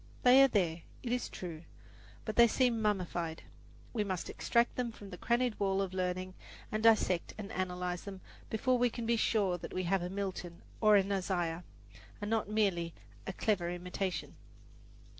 They 0.23 0.41
are 0.41 0.47
there, 0.47 0.81
it 1.03 1.11
is 1.11 1.29
true; 1.29 1.61
but 2.25 2.35
they 2.35 2.47
seem 2.47 2.81
mummified. 2.81 3.43
We 3.93 4.03
must 4.03 4.31
extract 4.31 4.75
them 4.75 4.91
from 4.91 5.11
the 5.11 5.17
crannied 5.19 5.59
wall 5.59 5.79
of 5.79 5.93
learning 5.93 6.33
and 6.71 6.81
dissect 6.81 7.35
and 7.37 7.51
analyze 7.51 8.05
them 8.05 8.21
before 8.49 8.79
we 8.79 8.89
can 8.89 9.05
be 9.05 9.15
sure 9.15 9.59
that 9.59 9.75
we 9.75 9.83
have 9.83 10.01
a 10.01 10.09
Milton 10.09 10.63
or 10.81 10.95
an 10.95 11.11
Isaiah, 11.11 11.63
and 12.19 12.31
not 12.31 12.49
merely 12.49 12.95
a 13.27 13.33
clever 13.33 13.69
imitation. 13.69 14.37